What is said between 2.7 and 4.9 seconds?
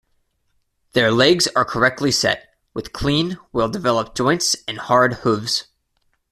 with clean, well-developed joints and